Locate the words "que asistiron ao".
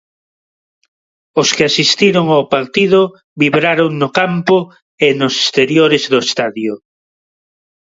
1.55-2.43